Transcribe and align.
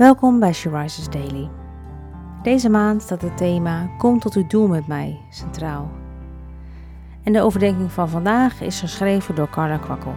Welkom 0.00 0.40
bij 0.40 0.52
She 0.52 1.08
Daily. 1.10 1.48
Deze 2.42 2.68
maand 2.68 3.02
staat 3.02 3.22
het 3.22 3.36
thema 3.36 3.90
Kom 3.98 4.18
tot 4.18 4.34
uw 4.34 4.46
doel 4.46 4.68
met 4.68 4.86
mij 4.86 5.20
centraal. 5.30 5.90
En 7.22 7.32
de 7.32 7.40
overdenking 7.40 7.92
van 7.92 8.08
vandaag 8.08 8.60
is 8.60 8.80
geschreven 8.80 9.34
door 9.34 9.50
Carla 9.50 9.78
Kwakkel. 9.78 10.14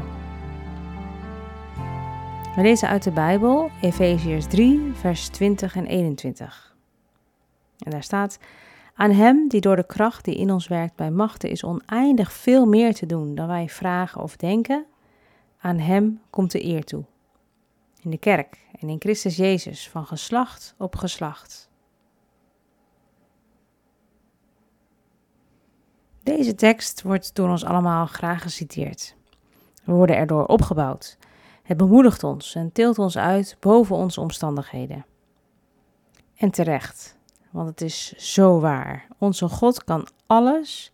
We 2.56 2.62
lezen 2.62 2.88
uit 2.88 3.04
de 3.04 3.12
Bijbel 3.12 3.70
Efeziërs 3.82 4.46
3, 4.46 4.92
vers 4.94 5.28
20 5.28 5.76
en 5.76 5.86
21. 5.86 6.76
En 7.78 7.92
daar 7.92 8.04
staat: 8.04 8.40
Aan 8.96 9.12
Hem 9.12 9.48
die 9.48 9.62
door 9.62 9.76
de 9.76 9.86
kracht 9.86 10.26
die 10.26 10.36
in 10.36 10.52
ons 10.52 10.68
werkt 10.68 10.96
bij 10.96 11.12
machten 11.12 11.50
is 11.50 11.64
oneindig 11.64 12.32
veel 12.32 12.66
meer 12.66 12.94
te 12.94 13.06
doen 13.06 13.36
dan 13.36 13.48
wij 13.48 13.70
vragen 13.70 14.22
of 14.22 14.36
denken, 14.36 14.86
aan 15.60 15.78
Hem 15.78 16.20
komt 16.30 16.52
de 16.52 16.66
eer 16.66 16.84
toe 16.84 17.04
in 18.04 18.10
de 18.10 18.18
kerk 18.18 18.58
en 18.80 18.90
in 18.90 19.00
Christus 19.00 19.36
Jezus 19.36 19.90
van 19.90 20.06
geslacht 20.06 20.76
op 20.78 20.96
geslacht. 20.96 21.72
Deze 26.24 26.56
tekst 26.56 27.02
wordt 27.02 27.36
door 27.36 27.50
ons 27.50 27.66
allemaal 27.66 28.06
graag 28.06 28.42
geciteerd. 28.42 29.16
We 29.84 29.92
worden 29.92 30.16
erdoor 30.16 30.46
opgebouwd. 30.46 31.18
Het 31.64 31.78
bemoedigt 31.78 32.24
ons 32.24 32.56
en 32.56 32.72
tilt 32.72 33.00
ons 33.00 33.18
uit 33.18 33.58
boven 33.60 33.96
onze 33.96 34.22
omstandigheden. 34.22 35.06
En 36.36 36.52
terecht, 36.52 37.18
want 37.52 37.68
het 37.70 37.82
is 37.82 38.12
zo 38.12 38.60
waar. 38.60 39.08
Onze 39.18 39.50
God 39.50 39.84
kan 39.84 40.08
alles 40.26 40.92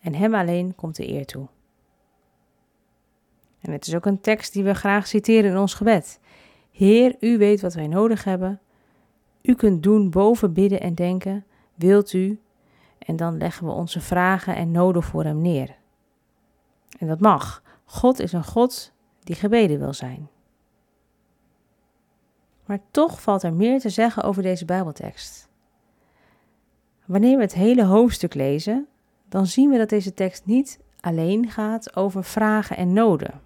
en 0.00 0.14
Hem 0.14 0.34
alleen 0.34 0.74
komt 0.74 0.96
de 0.96 1.08
eer 1.08 1.26
toe. 1.26 1.48
En 3.60 3.72
het 3.72 3.86
is 3.86 3.94
ook 3.94 4.06
een 4.06 4.20
tekst 4.20 4.52
die 4.52 4.64
we 4.64 4.74
graag 4.74 5.06
citeren 5.06 5.50
in 5.50 5.58
ons 5.58 5.74
gebed. 5.74 6.20
Heer, 6.72 7.16
u 7.20 7.38
weet 7.38 7.60
wat 7.60 7.74
wij 7.74 7.86
nodig 7.86 8.24
hebben. 8.24 8.60
U 9.42 9.54
kunt 9.54 9.82
doen 9.82 10.10
boven 10.10 10.52
bidden 10.52 10.80
en 10.80 10.94
denken. 10.94 11.44
Wilt 11.74 12.12
u? 12.12 12.40
En 12.98 13.16
dan 13.16 13.36
leggen 13.36 13.66
we 13.66 13.72
onze 13.72 14.00
vragen 14.00 14.56
en 14.56 14.70
noden 14.70 15.02
voor 15.02 15.24
Hem 15.24 15.40
neer. 15.40 15.76
En 16.98 17.06
dat 17.06 17.20
mag. 17.20 17.62
God 17.84 18.18
is 18.18 18.32
een 18.32 18.44
God 18.44 18.92
die 19.20 19.36
gebeden 19.36 19.78
wil 19.78 19.92
zijn. 19.92 20.28
Maar 22.66 22.80
toch 22.90 23.20
valt 23.20 23.42
er 23.42 23.54
meer 23.54 23.80
te 23.80 23.88
zeggen 23.88 24.22
over 24.22 24.42
deze 24.42 24.64
Bijbeltekst. 24.64 25.48
Wanneer 27.04 27.36
we 27.36 27.42
het 27.42 27.54
hele 27.54 27.84
hoofdstuk 27.84 28.34
lezen, 28.34 28.86
dan 29.28 29.46
zien 29.46 29.70
we 29.70 29.78
dat 29.78 29.88
deze 29.88 30.14
tekst 30.14 30.46
niet 30.46 30.80
alleen 31.00 31.50
gaat 31.50 31.96
over 31.96 32.24
vragen 32.24 32.76
en 32.76 32.92
noden. 32.92 33.40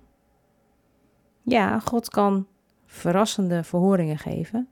Ja, 1.43 1.79
God 1.79 2.09
kan 2.09 2.47
verrassende 2.87 3.65
verhoringen 3.65 4.19
geven. 4.19 4.69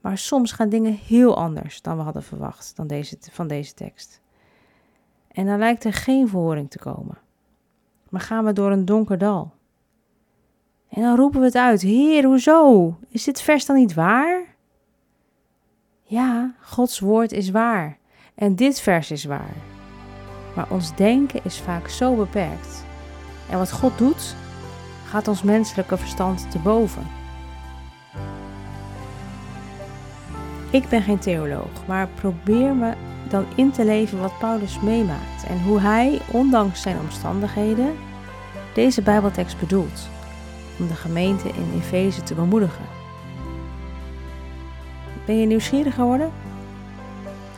Maar 0.00 0.18
soms 0.18 0.52
gaan 0.52 0.68
dingen 0.68 0.92
heel 0.92 1.36
anders 1.36 1.82
dan 1.82 1.96
we 1.96 2.02
hadden 2.02 2.22
verwacht 2.22 2.76
dan 2.76 2.86
deze, 2.86 3.16
van 3.30 3.48
deze 3.48 3.74
tekst. 3.74 4.20
En 5.28 5.46
dan 5.46 5.58
lijkt 5.58 5.84
er 5.84 5.92
geen 5.92 6.28
verhoring 6.28 6.70
te 6.70 6.78
komen. 6.78 7.18
Maar 8.08 8.20
gaan 8.20 8.44
we 8.44 8.52
door 8.52 8.70
een 8.70 8.84
donker 8.84 9.18
dal. 9.18 9.52
En 10.88 11.02
dan 11.02 11.16
roepen 11.16 11.40
we 11.40 11.46
het 11.46 11.56
uit: 11.56 11.80
Heer, 11.80 12.24
hoezo? 12.24 12.96
Is 13.08 13.24
dit 13.24 13.40
vers 13.40 13.66
dan 13.66 13.76
niet 13.76 13.94
waar? 13.94 14.56
Ja, 16.02 16.54
Gods 16.60 17.00
woord 17.00 17.32
is 17.32 17.50
waar. 17.50 17.98
En 18.34 18.56
dit 18.56 18.80
vers 18.80 19.10
is 19.10 19.24
waar. 19.24 19.56
Maar 20.56 20.70
ons 20.70 20.96
denken 20.96 21.44
is 21.44 21.60
vaak 21.60 21.88
zo 21.88 22.16
beperkt. 22.16 22.84
En 23.50 23.58
wat 23.58 23.72
God 23.72 23.98
doet, 23.98 24.36
gaat 25.06 25.28
ons 25.28 25.42
menselijke 25.42 25.96
verstand 25.96 26.50
te 26.50 26.58
boven. 26.58 27.21
Ik 30.72 30.88
ben 30.88 31.02
geen 31.02 31.18
theoloog, 31.18 31.86
maar 31.86 32.08
probeer 32.08 32.74
me 32.74 32.92
dan 33.28 33.44
in 33.54 33.70
te 33.70 33.84
leven 33.84 34.20
wat 34.20 34.38
Paulus 34.38 34.80
meemaakt 34.80 35.46
en 35.48 35.62
hoe 35.62 35.80
hij, 35.80 36.20
ondanks 36.30 36.82
zijn 36.82 36.98
omstandigheden, 36.98 37.94
deze 38.74 39.02
Bijbeltekst 39.02 39.60
bedoelt 39.60 40.08
om 40.78 40.88
de 40.88 40.94
gemeente 40.94 41.48
in 41.48 41.72
Efeze 41.76 42.22
te 42.22 42.34
bemoedigen. 42.34 42.84
Ben 45.24 45.38
je 45.38 45.46
nieuwsgierig 45.46 45.94
geworden? 45.94 46.32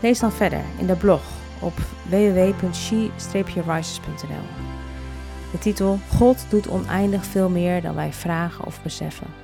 Lees 0.01 0.19
dan 0.19 0.33
verder 0.33 0.61
in 0.79 0.87
de 0.87 0.97
blog 0.97 1.23
op 1.61 1.75
www.she-rises.nl. 2.09 4.47
De 5.51 5.59
titel 5.59 5.99
God 6.09 6.47
doet 6.49 6.69
oneindig 6.69 7.25
veel 7.25 7.49
meer 7.49 7.83
dan 7.83 7.95
wij 7.95 8.13
vragen 8.13 8.65
of 8.65 8.83
beseffen. 8.83 9.44